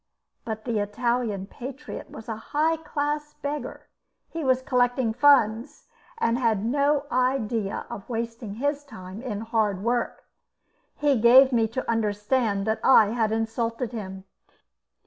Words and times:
But 0.45 0.65
the 0.65 0.79
Italian 0.79 1.45
patriot 1.45 2.09
was 2.09 2.27
a 2.27 2.35
high 2.35 2.75
class 2.77 3.35
beggar; 3.35 3.85
he 4.31 4.43
was 4.43 4.63
collecting 4.63 5.13
funds, 5.13 5.85
and 6.17 6.39
had 6.39 6.65
no 6.65 7.05
idea 7.11 7.85
of 7.87 8.09
wasting 8.09 8.55
his 8.55 8.83
time 8.83 9.21
in 9.21 9.41
hard 9.41 9.83
work. 9.83 10.23
He 10.95 11.21
gave 11.21 11.51
me 11.51 11.67
to 11.67 11.87
understand 11.87 12.65
that 12.65 12.79
I 12.83 13.09
had 13.11 13.31
insulted 13.31 13.91
him. 13.91 14.23